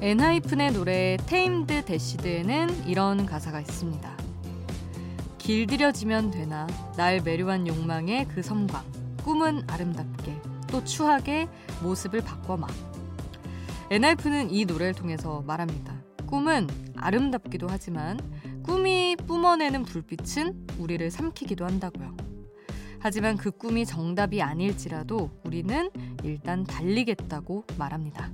엔하이픈의 0.00 0.74
노래 0.74 1.16
테임드 1.26 1.84
대시드에는 1.84 2.86
이런 2.86 3.26
가사가 3.26 3.60
있습니다. 3.60 4.16
길들여지면 5.38 6.30
되나 6.30 6.68
날 6.96 7.20
매료한 7.20 7.66
욕망의 7.66 8.28
그 8.28 8.40
섬광 8.40 8.84
꿈은 9.24 9.64
아름답게 9.66 10.40
또 10.68 10.84
추하게 10.84 11.48
모습을 11.82 12.20
바꿔마 12.20 12.68
엔하이픈은 13.90 14.52
이 14.52 14.66
노래를 14.66 14.94
통해서 14.94 15.42
말합니다. 15.48 16.00
꿈은 16.26 16.68
아름답기도 16.94 17.66
하지만 17.68 18.20
꿈이 18.62 19.16
뿜어내는 19.26 19.82
불빛은 19.82 20.66
우리를 20.78 21.10
삼키기도 21.10 21.64
한다고요. 21.64 22.16
하지만 23.00 23.36
그 23.36 23.50
꿈이 23.50 23.84
정답이 23.84 24.42
아닐지라도 24.42 25.30
우리는 25.42 25.90
일단 26.22 26.62
달리겠다고 26.62 27.64
말합니다. 27.78 28.30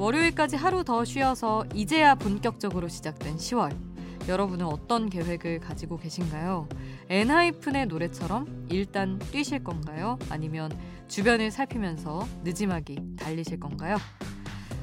월요일까지 0.00 0.56
하루 0.56 0.82
더 0.82 1.04
쉬어서 1.04 1.66
이제야 1.74 2.14
본격적으로 2.14 2.88
시작된 2.88 3.36
10월. 3.36 3.76
여러분은 4.28 4.64
어떤 4.64 5.10
계획을 5.10 5.60
가지고 5.60 5.98
계신가요? 5.98 6.70
엔하이픈의 7.10 7.84
노래처럼 7.84 8.66
일단 8.70 9.18
뛰실 9.18 9.62
건가요? 9.62 10.18
아니면 10.30 10.72
주변을 11.08 11.50
살피면서 11.50 12.26
느지막이 12.44 13.16
달리실 13.18 13.60
건가요? 13.60 13.98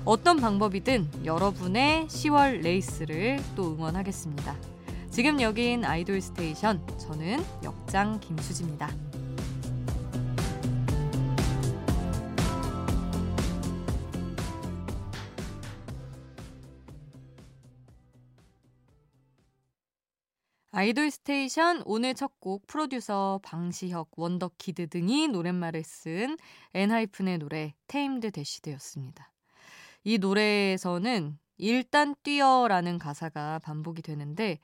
어떤 0.06 0.38
방법이든 0.38 1.26
여러분의 1.26 2.06
10월 2.06 2.62
레이스를 2.62 3.40
또 3.56 3.74
응원하겠습니다. 3.74 4.56
지금 5.10 5.42
여긴 5.42 5.84
아이돌 5.84 6.22
스테이션. 6.22 6.86
저는 7.00 7.44
역장 7.64 8.20
김수지입니다. 8.20 9.07
아이돌 20.78 21.10
스테이션 21.10 21.82
오늘 21.86 22.14
첫 22.14 22.34
곡 22.40 22.68
프로듀서 22.68 23.40
방시혁, 23.42 24.12
원더키드 24.16 24.90
등이 24.90 25.28
노랫말을 25.28 25.84
쓴 25.84 26.38
엔하이픈의 26.76 27.40
노래 27.40 27.74
Tamed-Dashed였습니다. 27.88 29.32
이 30.04 30.20
노래에서는 30.20 31.40
일단 31.58 32.14
뛰어라는 32.22 33.00
가사가 33.00 33.58
반복이 33.64 34.04
되는데 34.04 34.60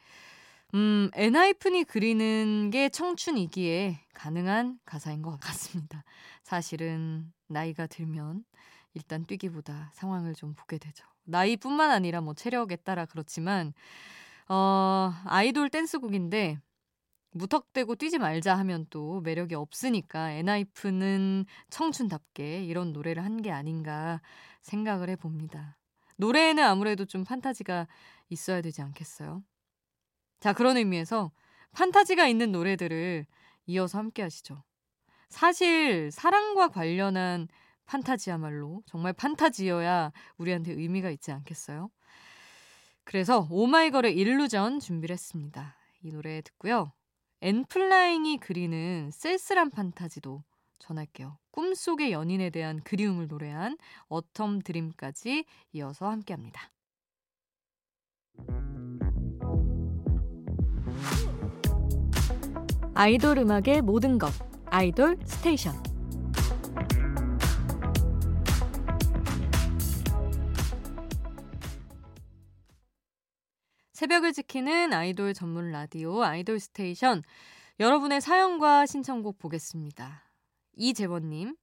음, 0.76 1.10
엔하이픈이 1.16 1.86
그리는 1.86 2.70
게 2.70 2.90
청춘이기에 2.90 4.00
가능한 4.14 4.78
가사인 4.86 5.24
것 5.24 5.40
같습니다. 5.40 6.04
사실은 6.44 7.34
나이가 7.48 7.88
들면 7.88 8.46
일단 8.94 9.26
뛰기보다 9.26 9.90
상황을 9.94 10.36
좀 10.36 10.54
보게 10.54 10.78
되죠. 10.78 11.08
나이뿐만 11.24 11.90
아니라 11.90 12.22
뭐 12.22 12.36
체력에 12.36 12.76
따라 12.76 13.08
그렇지만 13.08 13.74
어, 14.50 15.12
아이돌 15.26 15.70
댄스곡인데 15.70 16.60
무턱대고 17.34 17.96
뛰지 17.96 18.20
말자 18.20 18.58
하면 18.60 18.88
또 18.90 19.22
매력이 19.22 19.56
없으니까 19.56 20.32
엔하이픈은 20.32 21.46
청춘답게 21.72 22.66
이런 22.66 22.94
노래를 22.94 23.24
한 23.26 23.38
게 23.42 23.52
아닌가 23.52 24.22
생각을 24.62 25.10
해봅니다. 25.12 25.78
노래에는 26.18 26.64
아무래도 26.64 27.06
좀 27.06 27.24
판타지가 27.26 27.88
있어야 28.30 28.62
되지 28.62 28.82
않겠어요? 28.84 29.44
자, 30.40 30.54
그런 30.54 30.78
의미에서 30.78 31.32
판타지가 31.74 32.28
있는 32.28 32.52
노래들을 32.52 33.26
이어서 33.68 33.98
함께 34.00 34.22
하시죠. 34.24 34.64
사실 35.30 36.12
사랑과 36.12 36.70
관련한 36.70 37.48
판타지야말로 37.86 38.84
정말 38.88 39.14
판타지여야 39.14 40.12
우리한테 40.38 40.74
의미가 40.74 41.10
있지 41.12 41.32
않겠어요? 41.32 41.90
그래서 43.04 43.48
오마이걸의 43.50 44.16
일루전 44.16 44.80
준비를 44.80 45.14
했습니다. 45.14 45.76
이 46.02 46.12
노래 46.12 46.42
듣고요. 46.42 46.94
엔플라잉이 47.42 48.38
그리는 48.38 49.12
쓸쓸한 49.12 49.70
판타지도 49.70 50.44
전할게요. 50.80 51.38
꿈속의 51.52 52.12
연인에 52.12 52.50
대한 52.50 52.80
그리움을 52.82 53.28
노래한 53.28 53.78
Autumn 54.10 54.64
Dream까지 54.64 55.46
이어서 55.74 56.10
함께합니다. 56.10 56.72
아이돌 62.96 63.40
음악의 63.40 63.82
모든 63.82 64.18
것 64.18 64.32
아이돌 64.68 65.18
스테이션 65.26 65.93
새벽을 73.94 74.34
지키는 74.34 74.92
아이돌 74.92 75.36
전문 75.36 75.72
라디오 75.72 76.24
아이돌 76.24 76.60
스테이션 76.60 77.22
여러분의 77.80 78.22
사연과 78.22 78.88
신청곡 78.88 79.38
보겠습니다. 79.38 80.32
이재원님 80.76 81.56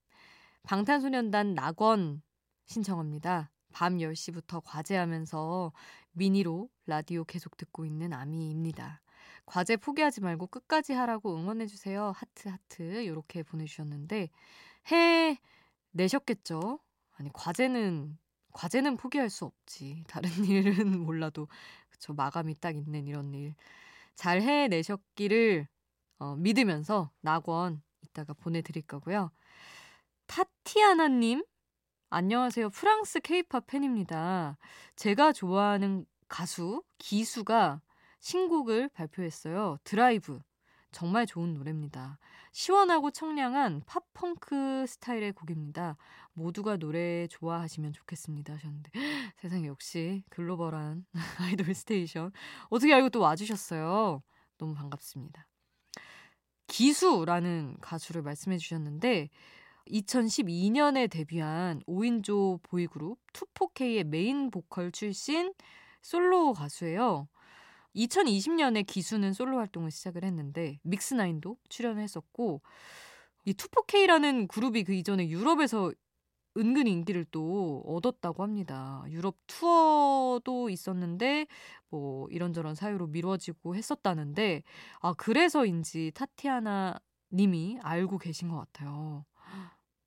방탄소년단 0.62 1.54
낙원 1.54 2.22
신청합니다. 2.66 3.50
밤 3.72 3.98
10시부터 3.98 4.62
과제하면서 4.64 5.72
미니로 6.12 6.68
라디오 6.86 7.24
계속 7.24 7.56
듣고 7.56 7.84
있는 7.84 8.12
아미입니다. 8.12 9.02
과제 9.44 9.76
포기하지 9.76 10.20
말고 10.20 10.46
끝까지 10.46 10.92
하라고 10.92 11.36
응원해주세요. 11.36 12.12
하트, 12.14 12.48
하트. 12.48 13.02
이렇게 13.02 13.42
보내주셨는데, 13.42 14.30
해 14.92 15.38
내셨겠죠? 15.90 16.78
아니, 17.16 17.30
과제는, 17.32 18.18
과제는 18.52 18.96
포기할 18.96 19.30
수 19.30 19.44
없지. 19.44 20.04
다른 20.06 20.30
일은 20.46 21.00
몰라도 21.00 21.48
그쵸. 22.00 22.14
마감이 22.14 22.54
딱 22.54 22.76
있는 22.76 23.06
이런 23.06 23.32
일. 23.34 23.54
잘 24.14 24.40
해내셨기를 24.40 25.68
어, 26.18 26.34
믿으면서 26.36 27.10
낙원 27.20 27.82
이따가 28.02 28.32
보내드릴 28.32 28.82
거고요. 28.86 29.30
타티아나님, 30.26 31.44
안녕하세요. 32.08 32.70
프랑스 32.70 33.20
케이팝 33.20 33.66
팬입니다. 33.66 34.56
제가 34.96 35.32
좋아하는 35.32 36.06
가수 36.28 36.82
기수가 36.98 37.82
신곡을 38.20 38.88
발표했어요. 38.88 39.78
드라이브. 39.84 40.40
정말 40.92 41.26
좋은 41.26 41.54
노래입니다. 41.54 42.18
시원하고 42.52 43.10
청량한 43.10 43.82
팝펑크 43.86 44.86
스타일의 44.88 45.32
곡입니다. 45.32 45.96
모두가 46.32 46.76
노래 46.76 47.26
좋아하시면 47.28 47.92
좋겠습니다. 47.92 48.54
하셨는데 48.54 48.90
세상에 49.38 49.66
역시 49.66 50.24
글로벌한 50.30 51.06
아이돌 51.38 51.74
스테이션 51.74 52.32
어떻게 52.70 52.92
알고 52.94 53.10
또 53.10 53.20
와주셨어요. 53.20 54.22
너무 54.58 54.74
반갑습니다. 54.74 55.46
기수라는 56.66 57.76
가수를 57.80 58.22
말씀해 58.22 58.58
주셨는데 58.58 59.28
2012년에 59.88 61.10
데뷔한 61.10 61.82
5인조 61.86 62.62
보이그룹 62.62 63.18
24K의 63.32 64.04
메인 64.04 64.50
보컬 64.50 64.92
출신 64.92 65.52
솔로 66.02 66.52
가수예요. 66.52 67.28
2020년에 67.94 68.86
기수는 68.86 69.32
솔로 69.32 69.58
활동을 69.58 69.90
시작을 69.90 70.24
했는데 70.24 70.78
믹스나인도 70.82 71.56
출연을 71.68 72.02
했었고 72.02 72.62
이 73.44 73.52
24K라는 73.52 74.48
그룹이 74.48 74.84
그 74.84 74.92
이전에 74.92 75.28
유럽에서 75.28 75.92
은근 76.56 76.86
인기를 76.86 77.26
또 77.30 77.82
얻었다고 77.86 78.42
합니다. 78.42 79.04
유럽 79.08 79.36
투어도 79.46 80.68
있었는데 80.68 81.46
뭐 81.90 82.28
이런저런 82.30 82.74
사유로 82.74 83.06
미뤄지고 83.06 83.76
했었다는데 83.76 84.64
아 85.00 85.12
그래서인지 85.14 86.12
타티아나 86.14 86.98
님이 87.32 87.78
알고 87.82 88.18
계신 88.18 88.48
것 88.48 88.56
같아요. 88.56 89.24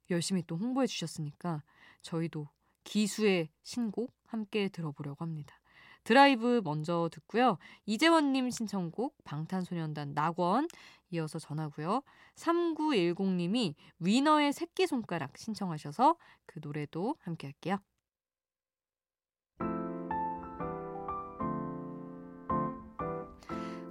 열심히 0.09 0.43
또 0.45 0.57
홍보해 0.57 0.85
주셨으니까 0.85 1.63
저희도 2.01 2.49
기수의 2.83 3.49
신곡 3.63 4.13
함께 4.27 4.67
들어보려고 4.67 5.23
합니다. 5.23 5.55
드라이브 6.03 6.61
먼저 6.63 7.09
듣고요. 7.11 7.57
이재원님 7.85 8.49
신청곡 8.49 9.15
방탄소년단 9.23 10.13
낙원 10.13 10.67
이어서 11.11 11.39
전하고요. 11.39 12.01
3910님이 12.35 13.75
위너의 13.99 14.53
새끼손가락 14.53 15.37
신청하셔서 15.37 16.15
그 16.45 16.59
노래도 16.61 17.15
함께 17.21 17.47
할게요. 17.47 17.77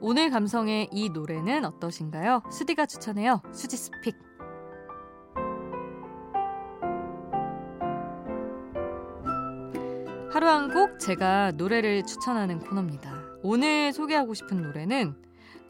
오늘 0.05 0.31
감성의 0.31 0.89
이 0.91 1.11
노래는 1.11 1.65
어떠신가요? 1.65 2.43
수디가 2.51 2.87
추천해요. 2.87 3.41
수디's 3.53 3.77
pick. 3.77 4.32
하루 10.33 10.49
한 10.49 10.71
곡 10.73 10.99
제가 10.99 11.53
노래를 11.53 12.05
추천하는 12.05 12.59
코너입니다. 12.61 13.13
오늘 13.43 13.93
소개하고 13.93 14.33
싶은 14.35 14.63
노래는 14.63 15.15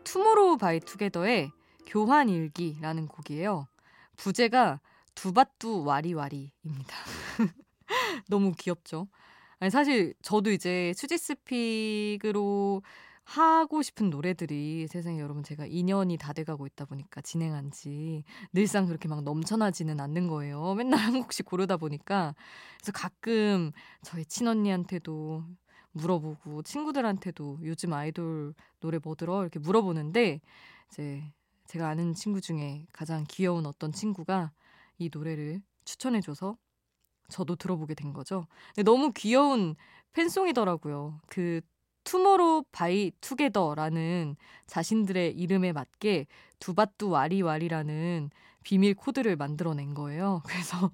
투모로우 0.05 0.57
바이 0.59 0.79
투게더의 0.81 1.51
교환일기라는 1.87 3.09
곡이에요. 3.09 3.67
부제가 4.17 4.81
두바뚜 5.15 5.85
와리와리입니다. 5.85 6.97
너무 8.29 8.53
귀엽죠? 8.57 9.09
아니, 9.59 9.71
사실 9.71 10.15
저도 10.23 10.51
이제 10.53 10.93
수지스픽으로 10.97 12.83
하고 13.25 13.83
싶은 13.83 14.11
노래들이 14.11 14.89
세상에 14.89 15.21
여러분 15.21 15.43
제가 15.43 15.67
2년이 15.67 16.19
다 16.19 16.33
돼가고 16.33 16.67
있다 16.67 16.85
보니까 16.85 17.21
진행한 17.21 17.71
지 17.71 18.25
늘상 18.53 18.87
그렇게 18.87 19.09
막 19.09 19.23
넘쳐나지는 19.23 20.01
않는 20.01 20.29
거예요. 20.29 20.75
맨날 20.75 20.99
한 21.15 21.23
곡씩 21.23 21.47
고르다 21.47 21.77
보니까. 21.77 22.35
그래서 22.79 22.93
가끔 22.93 23.73
저희 24.03 24.25
친언니한테도 24.25 25.45
물어보고 25.93 26.63
친구들한테도 26.63 27.61
요즘 27.63 27.93
아이돌 27.93 28.55
노래 28.81 28.99
뭐 28.99 29.15
들어? 29.15 29.43
이렇게 29.43 29.59
물어보는데 29.59 30.41
이제 30.91 31.23
제가 31.67 31.89
아는 31.89 32.15
친구 32.15 32.41
중에 32.41 32.87
가장 32.93 33.25
귀여운 33.29 33.67
어떤 33.67 33.93
친구가 33.93 34.53
이 34.99 35.11
노래를 35.13 35.63
추천해줘서 35.85 36.57
저도 37.29 37.57
들어보게 37.57 37.95
된 37.95 38.13
거죠. 38.13 38.47
너무 38.85 39.13
귀여운 39.13 39.75
팬송이더라고요. 40.13 41.21
그 41.29 41.61
투모로우 42.05 42.65
바이 42.73 43.13
투게더라는 43.21 44.37
자신들의 44.67 45.33
이름에 45.37 45.73
맞게 45.73 46.27
두바뚜 46.59 47.11
와리와리라는 47.11 48.31
비밀 48.63 48.95
코드를 48.95 49.37
만들어낸 49.37 49.95
거예요. 49.95 50.43
그래서 50.47 50.91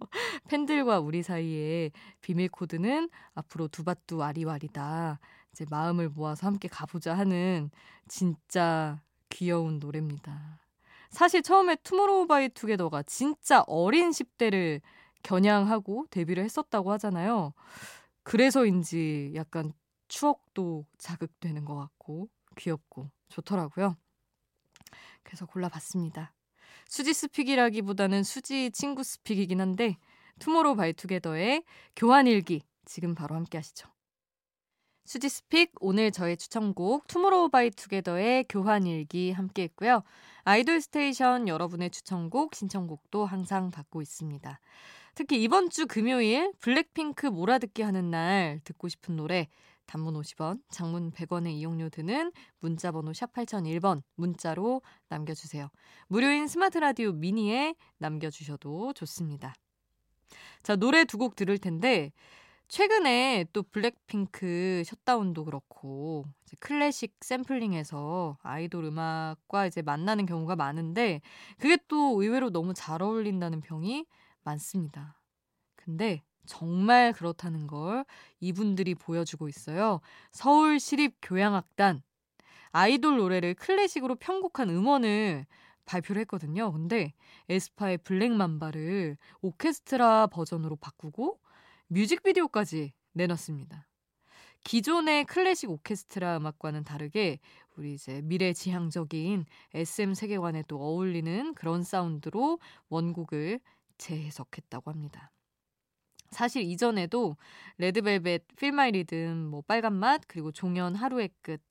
팬들과 0.48 1.00
우리 1.00 1.22
사이에 1.22 1.90
비밀 2.20 2.48
코드는 2.48 3.10
앞으로 3.34 3.68
두바뚜 3.68 4.16
와리와리다. 4.16 5.18
이제 5.52 5.64
마음을 5.70 6.08
모아서 6.08 6.46
함께 6.46 6.68
가보자 6.68 7.16
하는 7.16 7.70
진짜 8.06 9.00
귀여운 9.28 9.78
노래입니다. 9.78 10.60
사실 11.10 11.42
처음에 11.42 11.76
투모로우 11.76 12.26
바이 12.26 12.48
투게더가 12.48 13.02
진짜 13.04 13.64
어린 13.66 14.10
10대를 14.10 14.80
겨냥하고 15.22 16.06
데뷔를 16.10 16.44
했었다고 16.44 16.92
하잖아요. 16.92 17.52
그래서인지 18.22 19.32
약간 19.34 19.72
추억도 20.08 20.86
자극되는 20.98 21.64
것 21.64 21.76
같고 21.76 22.28
귀엽고 22.56 23.10
좋더라고요. 23.28 23.96
그래서 25.22 25.46
골라봤습니다. 25.46 26.32
수디's 26.88 27.12
pick이라기보다는 27.12 28.24
수디 28.24 28.70
친구's 28.70 29.04
pick이긴 29.04 29.60
한데 29.60 29.98
투모로우 30.38 30.76
바이 30.76 30.92
투게더의 30.92 31.64
교환일기 31.96 32.62
지금 32.86 33.14
바로 33.14 33.34
함께 33.34 33.58
하시죠. 33.58 33.88
수디's 35.04 35.28
pick 35.28 35.72
오늘 35.80 36.10
저의 36.10 36.36
추천곡 36.36 37.06
투모로우 37.06 37.48
바이 37.48 37.70
투게더의 37.70 38.44
교환일기 38.48 39.32
함께 39.32 39.62
했고요. 39.62 40.02
아이돌 40.44 40.80
스테이션 40.80 41.48
여러분의 41.48 41.90
추천곡 41.90 42.54
신청곡도 42.54 43.24
항상 43.24 43.70
받고 43.70 44.02
있습니다. 44.02 44.60
특히 45.14 45.42
이번 45.42 45.68
주 45.70 45.86
금요일 45.86 46.52
블랙핑크 46.60 47.26
몰아듣기 47.26 47.82
하는 47.82 48.10
날 48.10 48.60
듣고 48.64 48.88
싶은 48.88 49.16
노래 49.16 49.48
단문 49.88 50.14
50원, 50.14 50.60
장문 50.70 51.10
100원의 51.10 51.52
이용료 51.54 51.88
드는 51.88 52.30
문자번호 52.60 53.12
샵 53.12 53.32
8001번 53.32 54.02
문자로 54.16 54.82
남겨주세요. 55.08 55.68
무료인 56.06 56.46
스마트 56.46 56.78
라디오 56.78 57.12
미니에 57.12 57.74
남겨주셔도 57.98 58.92
좋습니다. 58.92 59.54
자, 60.62 60.76
노래 60.76 61.04
두 61.04 61.18
곡 61.18 61.34
들을 61.36 61.56
텐데, 61.58 62.12
최근에 62.68 63.46
또 63.54 63.62
블랙핑크 63.62 64.82
셧다운도 64.84 65.46
그렇고, 65.46 66.24
클래식 66.60 67.16
샘플링에서 67.22 68.38
아이돌 68.42 68.84
음악과 68.84 69.66
이제 69.66 69.80
만나는 69.82 70.26
경우가 70.26 70.54
많은데, 70.56 71.22
그게 71.58 71.78
또 71.88 72.20
의외로 72.22 72.50
너무 72.50 72.74
잘 72.74 73.02
어울린다는 73.02 73.62
평이 73.62 74.06
많습니다. 74.44 75.18
근데 75.76 76.22
정말 76.48 77.12
그렇다는 77.12 77.66
걸 77.66 78.04
이분들이 78.40 78.94
보여주고 78.94 79.48
있어요. 79.48 80.00
서울 80.32 80.80
시립 80.80 81.16
교향악단 81.22 82.02
아이돌 82.72 83.18
노래를 83.18 83.54
클래식으로 83.54 84.16
편곡한 84.16 84.70
음원을 84.70 85.46
발표를 85.84 86.20
했거든요. 86.20 86.72
근데 86.72 87.12
에스파의 87.48 87.98
Black 87.98 88.41
Mamba를 88.41 89.16
오케스트라 89.40 90.26
버전으로 90.26 90.76
바꾸고 90.76 91.40
뮤직비디오까지 91.88 92.92
내놨습니다. 93.12 93.86
기존의 94.64 95.24
클래식 95.24 95.70
오케스트라 95.70 96.36
음악과는 96.38 96.84
다르게 96.84 97.38
우리 97.76 97.94
이제 97.94 98.20
미래지향적인 98.24 99.46
SM 99.72 100.14
세계관에 100.14 100.64
또 100.68 100.78
어울리는 100.80 101.54
그런 101.54 101.82
사운드로 101.82 102.58
원곡을 102.88 103.60
재해석했다고 103.96 104.90
합니다. 104.90 105.30
사실 106.30 106.62
이전에도 106.62 107.36
레드벨벳 107.78 108.44
Feel 108.56 108.80
My 108.80 108.92
Rhythm, 108.92 109.46
뭐 109.50 109.62
빨간 109.62 109.94
맛, 109.94 110.20
그리고 110.26 110.52
종현 110.52 110.94
하루의 110.94 111.30
끝, 111.42 111.62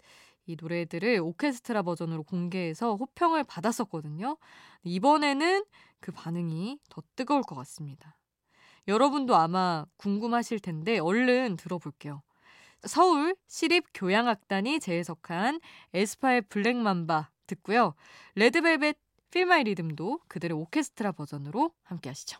이 0.46 0.56
노래들을 0.60 1.20
오케스트라 1.22 1.84
버전으로 1.84 2.24
공개해서 2.24 2.96
호평을 2.96 3.44
받았었거든요. 3.44 4.38
이번에는 4.84 5.66
그 6.00 6.12
반응이 6.12 6.80
더 6.90 7.04
뜨거울 7.16 7.42
것 7.42 7.56
같습니다. 7.56 8.18
여러분도 8.88 9.36
아마 9.36 9.86
궁금하실 9.98 10.60
텐데 10.60 11.00
얼른 11.00 11.58
들어볼게요. 11.58 12.22
서울 12.84 13.36
시립교향악단이 13.48 14.80
재해석한 14.80 15.60
에스파의 15.94 16.44
Black 16.44 16.87
Mamba 16.87 17.30
듣고요. 17.48 17.96
레드벨벳 18.36 18.98
Feel 19.32 19.55
My 19.55 19.66
Rhythm도 19.66 20.22
그들의 20.30 20.58
오케스트라 20.58 21.12
버전으로 21.12 21.72
함께 21.84 22.10
하시죠. 22.10 22.40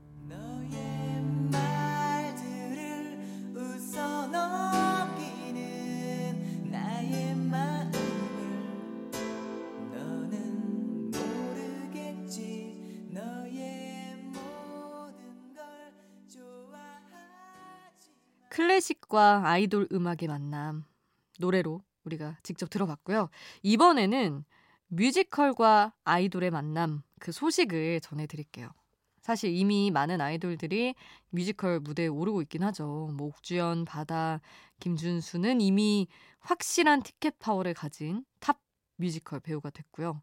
클래식과 18.51 19.47
아이돌 19.47 19.87
음악의 19.91 20.27
만남 20.27 20.83
노래로 21.39 21.81
우리가 22.03 22.37
직접 22.43 22.69
들어봤고요. 22.69 23.29
이번에는 23.63 24.43
뮤지컬과 24.87 25.93
아이돌의 26.03 26.51
만남 26.51 27.01
그 27.19 27.31
소식을 27.31 28.01
전해드릴게요. 28.01 28.69
사실 29.21 29.55
이미 29.55 29.89
많은 29.89 30.19
아이돌들이 30.19 30.95
뮤지컬 31.29 31.79
무대에 31.79 32.07
오르고 32.07 32.41
있긴 32.41 32.63
하죠. 32.63 33.11
뭐 33.15 33.27
옥주현, 33.27 33.85
바다, 33.85 34.41
김준수는 34.81 35.61
이미 35.61 36.07
확실한 36.39 37.03
티켓 37.03 37.39
파워를 37.39 37.73
가진 37.73 38.25
탑 38.39 38.59
뮤지컬 38.97 39.39
배우가 39.39 39.69
됐고요. 39.69 40.21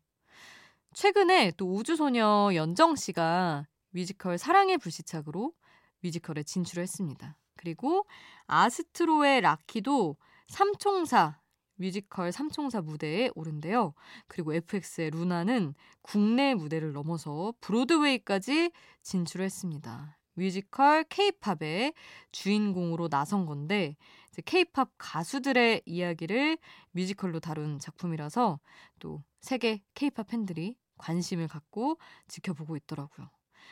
최근에 0.92 1.52
또 1.56 1.73
우주소녀 1.73 2.50
연정 2.54 2.94
씨가 2.97 3.66
뮤지컬 3.90 4.37
사랑의 4.37 4.76
불시착으로 4.76 5.54
뮤지컬에 6.00 6.42
진출을 6.42 6.82
했습니다. 6.82 7.37
그리고 7.58 8.06
아스트로의 8.46 9.42
라키도 9.42 10.16
삼총사 10.46 11.38
뮤지컬 11.74 12.32
삼총사 12.32 12.80
무대에 12.80 13.30
오른대요. 13.34 13.94
그리고 14.26 14.54
FX의 14.54 15.10
루나는 15.10 15.74
국내 16.02 16.54
무대를 16.54 16.92
넘어서 16.92 17.52
브로드웨이까지 17.60 18.72
진출했습니다. 19.02 20.18
뮤지컬 20.34 21.04
케이팝의 21.04 21.94
주인공으로 22.32 23.08
나선 23.08 23.44
건데 23.44 23.96
케이팝 24.44 24.92
가수들의 24.96 25.82
이야기를 25.84 26.58
뮤지컬로 26.92 27.40
다룬 27.40 27.78
작품이라서 27.78 28.60
또 29.00 29.22
세계 29.40 29.82
케이팝 29.94 30.28
팬들이 30.28 30.76
관심을 30.96 31.48
갖고 31.48 31.98
지켜보고 32.28 32.76
있더라고요. 32.76 33.30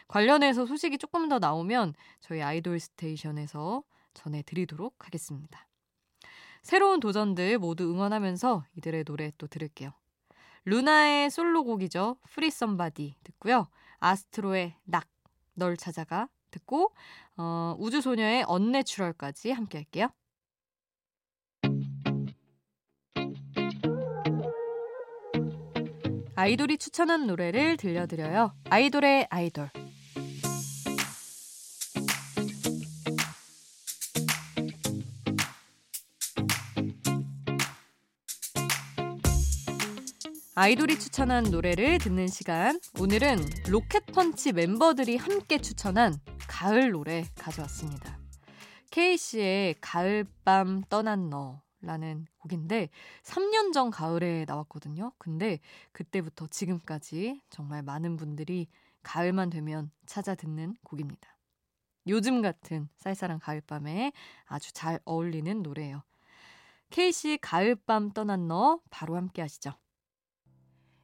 관련해서 0.08 0.66
소식이 0.66 0.98
조금 0.98 1.28
더 1.28 1.38
나오면 1.38 1.94
저희 2.20 2.42
아이돌 2.42 2.78
스테이션에서 2.80 3.82
전해드리도록 4.14 5.06
하겠습니다. 5.06 5.66
새로운 6.62 7.00
도전들 7.00 7.58
모두 7.58 7.84
응원하면서 7.84 8.64
이들의 8.76 9.04
노래 9.04 9.30
또 9.38 9.46
들을게요. 9.46 9.92
루나의 10.64 11.30
솔로곡이죠. 11.30 12.16
Free 12.28 12.50
Somebody 12.50 13.16
듣고요. 13.22 13.68
아스트로의 13.98 14.74
Knock, 14.84 15.06
널 15.54 15.76
찾아가 15.76 16.28
듣고 16.50 16.92
어, 17.36 17.76
우주소녀의 17.78 18.44
Unnatural까지 18.48 19.52
함께 19.52 19.78
할게요. 19.78 20.08
아이돌이 26.38 26.76
추천한 26.76 27.26
노래를 27.26 27.78
들려드려요. 27.78 28.52
아이돌의 28.68 29.28
아이돌. 29.30 29.70
아이돌이 40.54 40.98
추천한 40.98 41.44
노래를 41.44 41.96
듣는 41.96 42.26
시간. 42.26 42.78
오늘은 43.00 43.38
로켓펀치 43.70 44.52
멤버들이 44.52 45.16
함께 45.16 45.56
추천한 45.58 46.18
가을 46.46 46.90
노래 46.90 47.24
가져왔습니다. 47.38 48.18
K씨의 48.90 49.76
가을밤 49.80 50.82
떠난 50.90 51.30
너 51.30 51.62
라는 51.86 52.26
곡인데 52.38 52.90
3년 53.22 53.72
전 53.72 53.90
가을에 53.90 54.44
나왔거든요. 54.46 55.12
근데 55.18 55.60
그때부터 55.92 56.48
지금까지 56.48 57.40
정말 57.48 57.82
많은 57.82 58.16
분들이 58.16 58.66
가을만 59.04 59.50
되면 59.50 59.92
찾아 60.04 60.34
듣는 60.34 60.74
곡입니다. 60.82 61.36
요즘 62.08 62.42
같은 62.42 62.88
쌀쌀한 62.96 63.38
가을밤에 63.38 64.12
아주 64.46 64.72
잘 64.72 64.98
어울리는 65.04 65.62
노래예요. 65.62 66.02
K씨 66.90 67.38
가을밤 67.40 68.10
떠난 68.10 68.48
너 68.48 68.80
바로 68.90 69.16
함께 69.16 69.42
하시죠. 69.42 69.72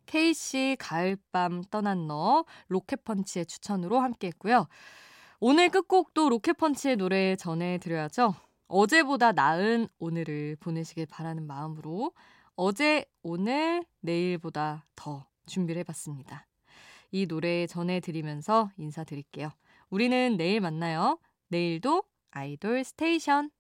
K씨 0.06 0.76
가을밤 0.80 1.62
떠난 1.70 2.08
너 2.08 2.44
로켓펀치의 2.68 3.46
추천으로 3.46 4.00
함께 4.00 4.28
했고요. 4.28 4.66
오늘 5.38 5.70
끝곡도 5.70 6.28
로켓펀치의 6.28 6.96
노래 6.96 7.36
전해드려야죠. 7.36 8.34
어제보다 8.72 9.32
나은 9.32 9.86
오늘을 9.98 10.56
보내시길 10.56 11.04
바라는 11.04 11.46
마음으로 11.46 12.12
어제, 12.56 13.04
오늘, 13.22 13.84
내일보다 14.00 14.86
더 14.96 15.26
준비를 15.44 15.80
해봤습니다. 15.80 16.46
이 17.10 17.26
노래 17.26 17.66
전해드리면서 17.66 18.70
인사드릴게요. 18.78 19.50
우리는 19.90 20.38
내일 20.38 20.62
만나요. 20.62 21.18
내일도 21.48 22.04
아이돌 22.30 22.82
스테이션. 22.82 23.50